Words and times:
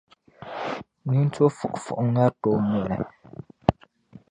nintɔfuɣifuɣi 1.09 2.07
ŋariti 2.13 2.47
o 2.53 2.55
noli. 2.69 2.97